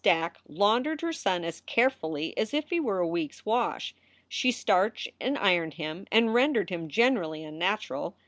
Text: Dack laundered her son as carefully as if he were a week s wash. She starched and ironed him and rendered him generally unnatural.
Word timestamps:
Dack 0.03 0.39
laundered 0.47 1.01
her 1.01 1.13
son 1.13 1.45
as 1.45 1.61
carefully 1.67 2.35
as 2.35 2.55
if 2.55 2.71
he 2.71 2.79
were 2.79 2.97
a 2.97 3.07
week 3.07 3.33
s 3.33 3.45
wash. 3.45 3.93
She 4.27 4.51
starched 4.51 5.09
and 5.19 5.37
ironed 5.37 5.75
him 5.75 6.07
and 6.11 6.33
rendered 6.33 6.71
him 6.71 6.89
generally 6.89 7.43
unnatural. 7.43 8.15